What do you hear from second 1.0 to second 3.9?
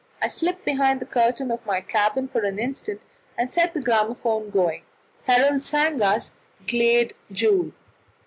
curtain of my cabin for an instant, and set the